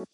[0.00, 0.08] Jadi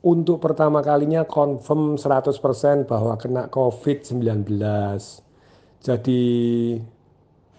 [0.00, 4.48] untuk pertama kalinya confirm 100% bahwa kena COVID-19.
[5.84, 6.24] Jadi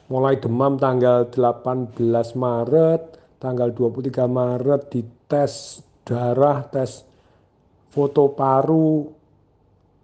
[0.09, 1.93] mulai demam tanggal 18
[2.33, 7.05] Maret, tanggal 23 Maret dites darah, tes
[7.93, 9.18] foto paru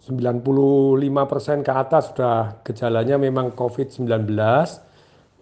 [0.06, 4.30] 95% ke atas sudah gejalanya memang COVID-19.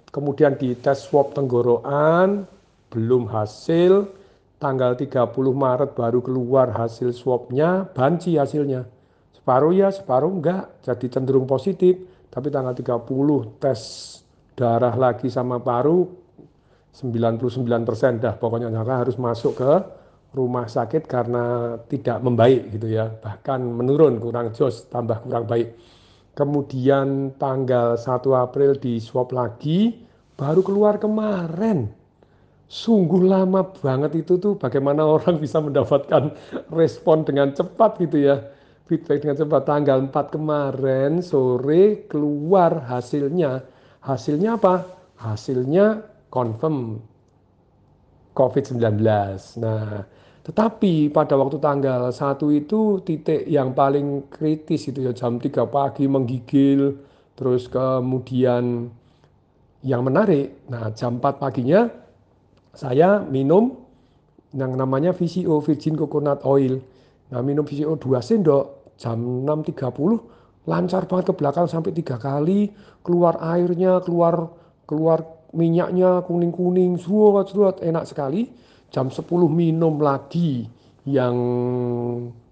[0.07, 2.47] Kemudian dites swab tenggorokan
[2.87, 4.07] belum hasil,
[4.63, 8.87] tanggal 30 Maret baru keluar hasil swabnya, banci hasilnya.
[9.35, 11.99] Separuh ya, separuh enggak, jadi cenderung positif.
[12.31, 13.79] Tapi tanggal 30 tes
[14.55, 16.07] darah lagi sama paru
[16.93, 19.73] 99% dah pokoknya harus masuk ke
[20.33, 23.13] rumah sakit karena tidak membaik gitu ya.
[23.13, 25.77] Bahkan menurun kurang jos tambah kurang baik.
[26.33, 29.93] Kemudian tanggal 1 April di swab lagi
[30.33, 31.93] baru keluar kemarin.
[32.65, 36.33] Sungguh lama banget itu tuh bagaimana orang bisa mendapatkan
[36.73, 38.41] respon dengan cepat gitu ya.
[38.89, 39.61] Feedback dengan cepat.
[39.69, 43.61] Tanggal 4 kemarin sore keluar hasilnya.
[44.01, 44.83] Hasilnya apa?
[45.21, 46.01] Hasilnya
[46.33, 46.99] confirm
[48.35, 48.81] COVID-19
[49.61, 50.03] nah
[50.43, 56.03] tetapi pada waktu tanggal 1 itu titik yang paling kritis itu ya jam 3 pagi
[56.09, 56.99] menggigil
[57.39, 58.91] terus kemudian
[59.85, 61.87] yang menarik nah jam 4 paginya
[62.73, 63.83] saya minum
[64.53, 66.77] yang namanya VCO virgin coconut oil.
[67.33, 72.71] Nah, minum VCO 2 sendok jam 6.30 lancar banget ke belakang sampai tiga kali
[73.03, 74.47] keluar airnya keluar
[74.87, 75.19] keluar
[75.53, 78.49] minyaknya kuning-kuning suat enak sekali.
[78.93, 80.69] Jam 10 minum lagi
[81.09, 81.35] yang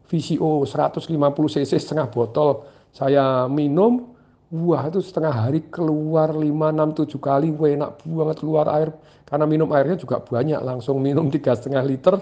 [0.09, 1.05] VCO 150
[1.53, 2.65] cc setengah botol.
[2.93, 4.13] Saya minum
[4.49, 7.47] wah itu setengah hari keluar 5, 6, 7 kali.
[7.53, 8.89] Wah enak banget keluar air.
[9.25, 12.15] Karena minum airnya juga banyak langsung minum tiga setengah liter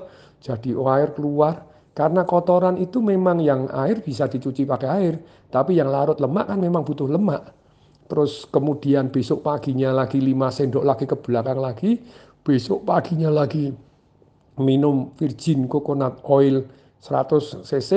[0.44, 1.64] jadi air keluar.
[1.96, 5.16] Karena kotoran itu memang yang air bisa dicuci pakai air
[5.50, 7.50] tapi yang larut lemak kan memang butuh lemak
[8.10, 12.02] terus kemudian besok paginya lagi 5 sendok lagi ke belakang lagi
[12.42, 13.70] besok paginya lagi
[14.58, 16.66] minum virgin coconut oil
[17.00, 17.92] 100 cc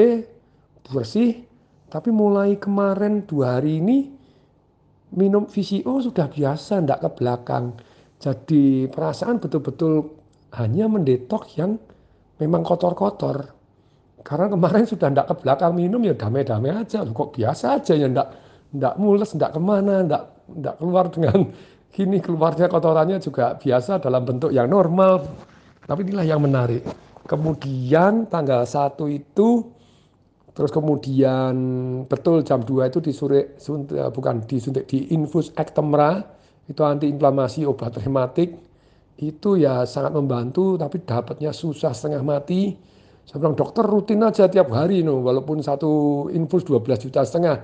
[0.85, 1.43] bersih
[1.89, 4.13] tapi mulai kemarin dua hari ini
[5.13, 7.77] minum VCO sudah biasa ndak ke belakang
[8.23, 10.15] jadi perasaan betul-betul
[10.55, 11.75] hanya mendetok yang
[12.39, 13.51] memang kotor-kotor.
[14.23, 17.03] Karena kemarin sudah ndak ke belakang minum ya damai-damai aja.
[17.03, 18.29] Kok biasa aja ya ndak
[18.73, 20.23] ndak mules, ndak ke mana, ndak
[20.53, 21.49] ndak keluar dengan
[21.95, 25.25] gini keluarnya kotorannya juga biasa dalam bentuk yang normal.
[25.85, 26.83] Tapi inilah yang menarik.
[27.27, 29.67] Kemudian tanggal 1 itu
[30.53, 31.55] terus kemudian
[32.05, 36.21] betul jam 2 itu disuntik bukan disuntik di infus ektemra
[36.69, 38.53] itu antiinflamasi obat rematik
[39.17, 42.77] itu ya sangat membantu tapi dapatnya susah setengah mati
[43.25, 47.57] saya bilang dokter rutin aja tiap hari no walaupun satu infus 12 juta setengah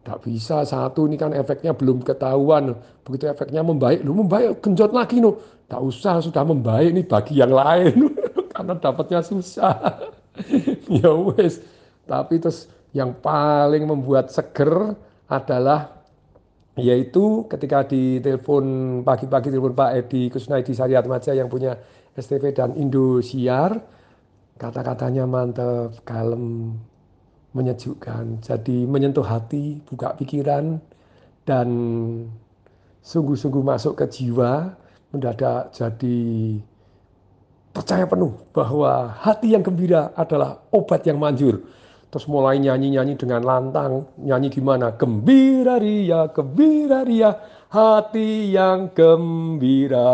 [0.00, 2.72] tidak bisa satu ini kan efeknya belum ketahuan.
[3.04, 5.36] Begitu efeknya membaik lu membaik genjot lagi no.
[5.68, 8.16] Tidak usah sudah membaik ini bagi yang lain.
[8.56, 9.76] Karena dapatnya susah.
[10.88, 11.60] Ya wes.
[12.08, 12.66] Tapi terus
[12.96, 14.96] yang paling membuat seger
[15.28, 16.00] adalah
[16.80, 18.64] yaitu ketika di telepon
[19.04, 20.72] pagi-pagi telepon Pak Edi Kusnaidi
[21.06, 21.76] Maja yang punya
[22.16, 23.78] STV dan Indosiar
[24.56, 26.76] kata-katanya mantap kalem
[27.52, 30.78] menyejukkan jadi menyentuh hati buka pikiran
[31.44, 31.68] dan
[33.02, 34.76] sungguh-sungguh masuk ke jiwa
[35.10, 36.20] mendadak jadi
[37.74, 41.58] percaya penuh bahwa hati yang gembira adalah obat yang manjur
[42.10, 44.02] Terus mulai nyanyi-nyanyi dengan lantang.
[44.18, 44.98] Nyanyi gimana?
[44.98, 47.38] Gembira ria, gembira ria.
[47.70, 50.10] Hati yang gembira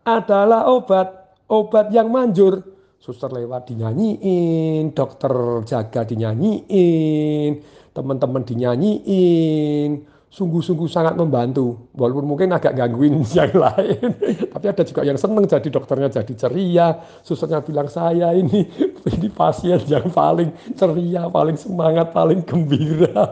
[0.00, 1.36] adalah obat.
[1.48, 2.64] Obat yang manjur.
[2.98, 4.90] Suster lewat dinyanyiin.
[4.92, 7.62] Dokter jaga dinyanyiin.
[7.94, 14.12] Teman-teman dinyanyiin sungguh-sungguh sangat membantu walaupun mungkin agak gangguin yang lain
[14.52, 16.88] tapi ada juga yang seneng jadi dokternya jadi ceria
[17.24, 18.68] susternya bilang saya ini
[19.16, 23.24] ini pasien yang paling ceria paling semangat paling gembira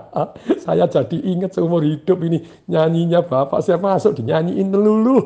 [0.64, 5.18] saya jadi ingat seumur hidup ini nyanyinya bapak saya masuk dinyanyiin melulu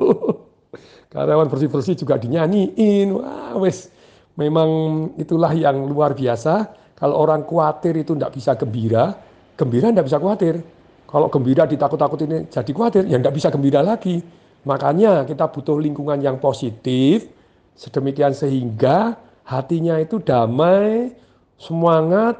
[1.08, 3.12] karyawan bersih-bersih juga dinyanyiin.
[3.16, 3.92] Wah wes.
[4.38, 4.70] Memang
[5.18, 6.70] itulah yang luar biasa.
[6.94, 9.28] Kalau orang khawatir itu tidak bisa gembira
[9.58, 10.54] gembira tidak bisa khawatir.
[11.08, 14.22] Kalau gembira ditakut-takut ini jadi khawatir, ya tidak bisa gembira lagi.
[14.62, 17.26] Makanya kita butuh lingkungan yang positif,
[17.74, 21.10] sedemikian sehingga hatinya itu damai,
[21.58, 22.36] semangat,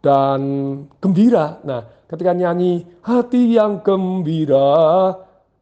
[0.00, 0.40] dan
[1.02, 1.58] gembira.
[1.66, 5.10] Nah, ketika nyanyi hati yang gembira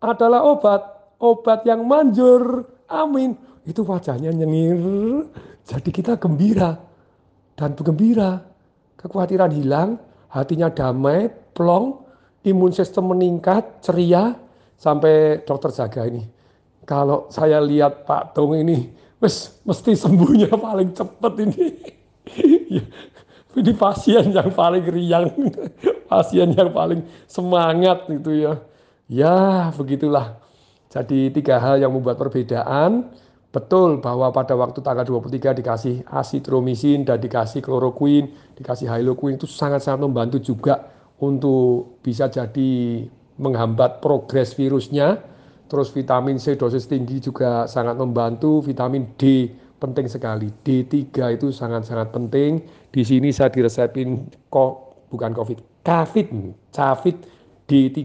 [0.05, 2.67] adalah obat, obat yang manjur.
[2.91, 3.35] Amin.
[3.65, 4.81] Itu wajahnya nyengir.
[5.65, 6.77] Jadi kita gembira
[7.57, 8.45] dan bergembira.
[9.01, 10.01] Kekhawatiran hilang,
[10.33, 12.01] hatinya damai, plong,
[12.49, 14.33] imun sistem meningkat, ceria,
[14.81, 16.25] sampai dokter jaga ini.
[16.85, 21.65] Kalau saya lihat Pak Tung ini, wes mesti sembuhnya paling cepat ini.
[22.75, 22.83] Ya,
[23.55, 25.31] ini pasien yang paling riang,
[26.11, 28.59] pasien yang paling semangat itu ya.
[29.07, 30.44] Ya begitulah.
[30.95, 33.11] Jadi tiga hal yang membuat perbedaan.
[33.51, 40.03] Betul bahwa pada waktu tanggal 23 dikasih asitromisin dan dikasih kloroquine, dikasih haloquine itu sangat-sangat
[40.03, 40.91] membantu juga
[41.23, 43.03] untuk bisa jadi
[43.39, 45.23] menghambat progres virusnya.
[45.71, 50.51] Terus vitamin C dosis tinggi juga sangat membantu, vitamin D penting sekali.
[50.63, 52.63] D3 itu sangat-sangat penting.
[52.91, 56.29] Di sini saya diresepin kok bukan COVID, COVID,
[56.75, 57.17] COVID
[57.71, 58.03] D3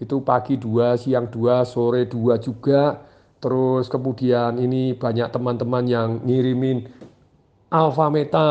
[0.00, 2.98] itu pagi 2, siang 2, sore 2 juga.
[3.40, 6.88] Terus kemudian ini banyak teman-teman yang ngirimin
[7.72, 8.50] alfa meta,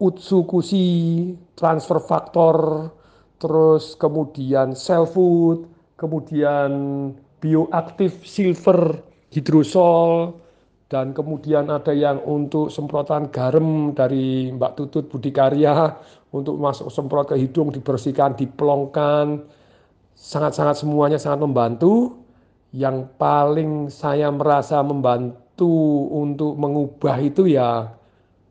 [0.00, 2.88] utsukushi, transfer faktor,
[3.36, 5.68] terus kemudian cell food,
[6.00, 6.70] kemudian
[7.40, 10.40] bioaktif silver hidrosol,
[10.86, 15.90] dan kemudian ada yang untuk semprotan garam dari Mbak Tutut Budi Karya
[16.30, 19.42] untuk masuk semprot ke hidung dibersihkan, diplongkan,
[20.16, 22.24] sangat-sangat semuanya sangat membantu.
[22.76, 25.70] Yang paling saya merasa membantu
[26.12, 27.88] untuk mengubah itu ya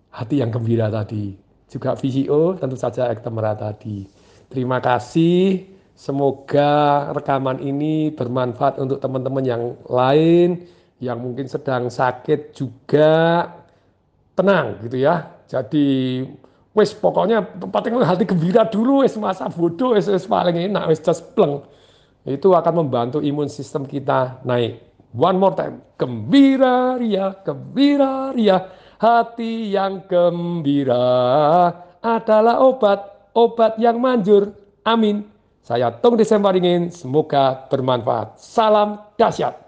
[0.10, 1.36] hati yang gembira tadi.
[1.70, 4.08] Juga VCO tentu saja ektemera tadi.
[4.50, 5.68] Terima kasih.
[5.96, 10.68] Semoga rekaman ini bermanfaat untuk teman-teman yang lain
[11.00, 13.48] yang mungkin sedang sakit juga
[14.36, 15.32] tenang gitu ya.
[15.48, 16.24] Jadi
[16.76, 17.42] wes pokoknya
[17.72, 21.64] paling hati gembira dulu wes masa bodoh wes, wes paling enak wes just pleng.
[22.28, 24.82] Itu akan membantu imun sistem kita naik.
[25.16, 25.80] One more time.
[25.96, 28.68] Gembira ria, gembira ria.
[29.00, 31.06] Hati yang gembira
[32.04, 34.52] adalah obat, obat yang manjur.
[34.84, 35.24] Amin.
[35.66, 38.38] Saya Tung Desember ingin semoga bermanfaat.
[38.38, 39.65] Salam dahsyat.